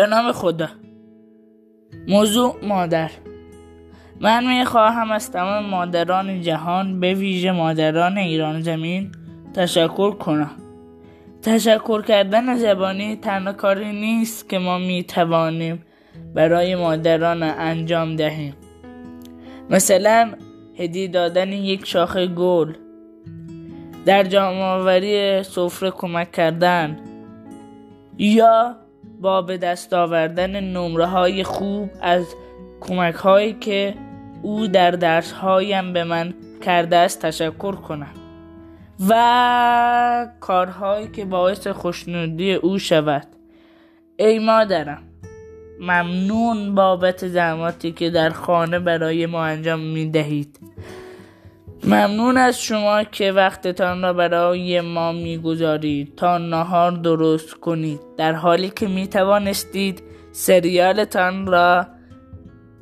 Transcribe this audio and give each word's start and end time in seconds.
به 0.00 0.06
نام 0.06 0.32
خدا. 0.32 0.68
موضوع 2.08 2.56
مادر. 2.62 3.10
من 4.20 4.46
می 4.46 4.64
خواهم 4.64 5.10
از 5.12 5.32
تمام 5.32 5.66
مادران 5.66 6.40
جهان 6.42 7.00
به 7.00 7.14
ویژه 7.14 7.52
مادران 7.52 8.18
ایران 8.18 8.60
زمین 8.60 9.12
تشکر 9.54 10.10
کنم. 10.10 10.50
تشکر 11.42 12.02
کردن 12.02 12.56
زبانی 12.56 13.16
تنها 13.16 13.52
کاری 13.52 13.92
نیست 13.92 14.48
که 14.48 14.58
ما 14.58 14.78
می 14.78 15.04
توانیم 15.04 15.84
برای 16.34 16.74
مادران 16.74 17.42
انجام 17.42 18.16
دهیم. 18.16 18.56
مثلا 19.70 20.32
هدیه 20.78 21.08
دادن 21.08 21.52
یک 21.52 21.86
شاخه 21.86 22.26
گل 22.26 22.72
در 24.06 24.22
جمعآوری 24.22 25.42
سفره 25.42 25.90
کمک 25.90 26.32
کردن 26.32 26.98
یا 28.18 28.76
با 29.20 29.42
به 29.42 29.58
دست 29.58 29.92
آوردن 29.92 30.60
نمره 30.60 31.06
های 31.06 31.44
خوب 31.44 31.90
از 32.00 32.34
کمک 32.80 33.14
هایی 33.14 33.52
که 33.52 33.94
او 34.42 34.66
در 34.66 34.90
درس 34.90 35.32
هایم 35.32 35.92
به 35.92 36.04
من 36.04 36.34
کرده 36.64 36.96
است 36.96 37.22
تشکر 37.22 37.74
کنم. 37.74 38.14
و 39.08 40.26
کارهایی 40.40 41.08
که 41.08 41.24
باعث 41.24 41.66
خوشنودی 41.66 42.54
او 42.54 42.78
شود. 42.78 43.26
ای 44.16 44.38
مادرم 44.38 45.02
ممنون 45.80 46.74
بابت 46.74 47.28
زحماتی 47.28 47.92
که 47.92 48.10
در 48.10 48.30
خانه 48.30 48.78
برای 48.78 49.26
ما 49.26 49.44
انجام 49.44 49.80
می 49.80 50.10
دهید 50.10 50.58
ممنون 51.84 52.36
از 52.36 52.62
شما 52.62 53.04
که 53.04 53.32
وقتتان 53.32 54.02
را 54.02 54.12
برای 54.12 54.80
ما 54.80 55.12
می‌گذارید. 55.12 56.14
تا 56.16 56.38
نهار 56.38 56.90
درست 56.90 57.54
کنید. 57.54 58.00
در 58.16 58.32
حالی 58.32 58.70
که 58.70 58.88
می 58.88 59.06
توانستید 59.06 60.02
سریالتان 60.32 61.46
را 61.46 61.86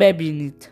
ببینید. 0.00 0.70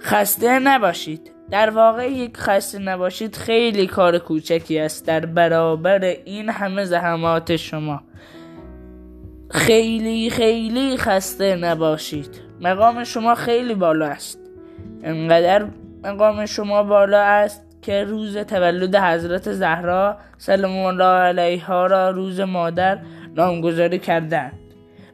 خسته 0.00 0.58
نباشید. 0.58 1.32
در 1.50 1.70
واقع 1.70 2.10
یک 2.10 2.36
خسته 2.36 2.78
نباشید 2.78 3.36
خیلی 3.36 3.86
کار 3.86 4.18
کوچکی 4.18 4.78
است 4.78 5.06
در 5.06 5.26
برابر 5.26 6.04
این 6.24 6.48
همه 6.48 6.84
زحمات 6.84 7.56
شما. 7.56 8.02
خیلی 9.50 10.30
خیلی 10.30 10.96
خسته 10.96 11.56
نباشید. 11.56 12.40
مقام 12.60 13.04
شما 13.04 13.34
خیلی 13.34 13.74
بالا 13.74 14.06
است. 14.06 14.38
انقدر 15.02 15.66
مقام 16.04 16.46
شما 16.46 16.82
بالا 16.82 17.22
است 17.22 17.66
که 17.82 18.04
روز 18.04 18.36
تولد 18.36 18.96
حضرت 18.96 19.52
زهرا 19.52 20.16
سلام 20.38 20.76
الله 20.76 21.04
علیها 21.04 21.86
را 21.86 22.10
روز 22.10 22.40
مادر 22.40 22.98
نامگذاری 23.36 23.98
کردند. 23.98 24.52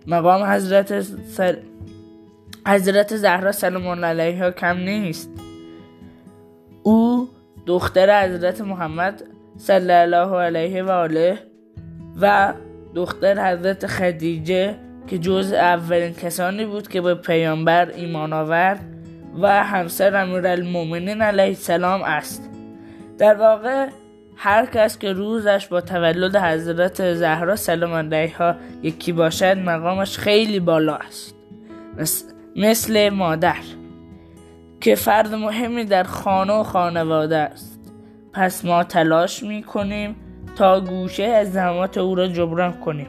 مقام 0.06 0.42
حضرت 0.42 1.00
سل... 1.00 1.56
حضرت 2.66 3.16
زهرا 3.16 3.52
سلام 3.52 3.86
الله 3.86 4.06
علیها 4.06 4.50
کم 4.50 4.76
نیست. 4.76 5.30
او 6.82 7.28
دختر 7.66 8.24
حضرت 8.24 8.60
محمد 8.60 9.22
صلی 9.56 9.92
الله 9.92 10.36
علیه 10.36 10.82
و 10.82 10.90
آله 10.90 11.38
و 12.20 12.52
دختر 12.94 13.52
حضرت 13.52 13.86
خدیجه 13.86 14.74
که 15.06 15.18
جز 15.18 15.52
اولین 15.52 16.14
کسانی 16.14 16.64
بود 16.64 16.88
که 16.88 17.00
به 17.00 17.14
پیامبر 17.14 17.90
ایمان 17.90 18.32
آورد 18.32 18.95
و 19.42 19.64
همسر 19.64 20.16
امیرالمؤمنین 20.16 21.22
علیه 21.22 21.44
السلام 21.44 22.02
است. 22.02 22.50
در 23.18 23.34
واقع 23.34 23.88
هر 24.36 24.66
کس 24.66 24.98
که 24.98 25.12
روزش 25.12 25.66
با 25.66 25.80
تولد 25.80 26.36
حضرت 26.36 27.14
زهرا 27.14 27.56
سلام 27.56 27.92
علیها 27.92 28.54
یکی 28.82 29.12
باشد 29.12 29.58
مقامش 29.58 30.18
خیلی 30.18 30.60
بالا 30.60 30.96
است. 30.96 31.36
مثل 32.56 33.08
مادر 33.08 33.56
که 34.80 34.94
فرد 34.94 35.34
مهمی 35.34 35.84
در 35.84 36.04
خانه 36.04 36.52
و 36.52 36.62
خانواده 36.62 37.36
است. 37.36 37.80
پس 38.32 38.64
ما 38.64 38.84
تلاش 38.84 39.42
می 39.42 39.62
کنیم 39.62 40.16
تا 40.56 40.80
گوشه 40.80 41.24
از 41.24 41.52
زحمات 41.52 41.98
او 41.98 42.14
را 42.14 42.28
جبران 42.28 42.72
کنیم. 42.72 43.08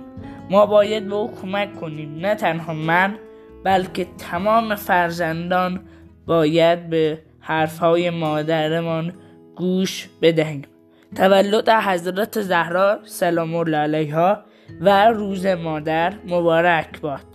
ما 0.50 0.66
باید 0.66 1.08
به 1.08 1.16
او 1.16 1.36
کمک 1.42 1.76
کنیم. 1.76 2.20
نه 2.20 2.36
تنها 2.36 2.74
من 2.74 3.16
بلکه 3.64 4.08
تمام 4.18 4.76
فرزندان 4.76 5.80
باید 6.28 6.90
به 6.90 7.20
حرفهای 7.40 8.10
مادرمان 8.10 9.14
گوش 9.56 10.10
بدهیم. 10.22 10.62
تولد 11.16 11.70
حضرت 11.70 12.42
زهرا 12.42 13.00
سلام 13.04 13.56
الله 13.56 13.78
علیها 13.78 14.44
و 14.82 15.08
روز 15.08 15.46
مادر 15.46 16.14
مبارک 16.28 17.02
باد. 17.02 17.26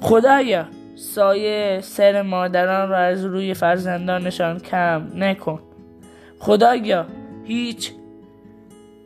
خدایا 0.00 0.66
سایه 0.96 1.80
سر 1.82 2.22
مادران 2.22 2.88
را 2.88 2.98
از 2.98 3.24
روی 3.24 3.54
فرزندانشان 3.54 4.58
کم 4.58 5.08
نکن. 5.14 5.62
خدایا 6.38 7.06
هیچ 7.44 7.92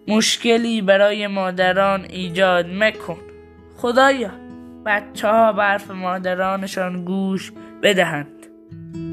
مشکلی 0.08 0.82
برای 0.82 1.26
مادران 1.26 2.04
ایجاد 2.04 2.66
مکن. 2.70 3.16
خدایا 3.76 4.30
بچه 4.86 5.28
ها 5.28 5.52
برف 5.52 5.90
مادرانشان 5.90 7.04
گوش 7.04 7.52
بدهند. 7.82 8.35
thank 8.70 8.96
you 8.96 9.05